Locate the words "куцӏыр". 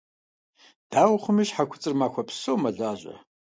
1.69-1.93